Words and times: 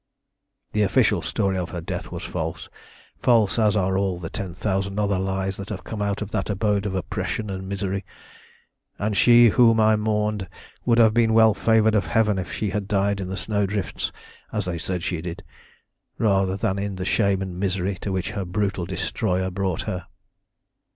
"The 0.71 0.81
official 0.81 1.21
story 1.21 1.59
of 1.59 1.69
her 1.69 1.79
death 1.79 2.11
was 2.11 2.23
false 2.23 2.69
false 3.21 3.59
as 3.59 3.75
are 3.75 3.99
all 3.99 4.17
the 4.17 4.31
ten 4.31 4.55
thousand 4.55 4.97
other 4.99 5.19
lies 5.19 5.57
that 5.57 5.69
have 5.69 5.83
come 5.83 6.01
out 6.01 6.23
of 6.23 6.31
that 6.31 6.49
abode 6.49 6.87
of 6.87 6.95
oppression 6.95 7.51
and 7.51 7.69
misery, 7.69 8.03
and 8.97 9.15
she 9.15 9.49
whom 9.49 9.79
I 9.79 9.95
mourned 9.97 10.47
would 10.85 10.97
have 10.97 11.13
been 11.13 11.35
well 11.35 11.53
favoured 11.53 11.93
of 11.93 12.07
heaven 12.07 12.39
if 12.39 12.51
she 12.51 12.71
had 12.71 12.87
died 12.87 13.19
in 13.19 13.27
the 13.27 13.37
snowdrifts, 13.37 14.11
as 14.51 14.65
they 14.65 14.79
said 14.79 15.03
she 15.03 15.21
did, 15.21 15.43
rather 16.17 16.57
than 16.57 16.79
in 16.79 16.95
the 16.95 17.05
shame 17.05 17.39
and 17.39 17.59
misery 17.59 17.93
to 18.01 18.11
which 18.11 18.31
her 18.31 18.43
brutal 18.43 18.87
destroyer 18.87 19.51
brought 19.51 19.83
her. 19.83 20.07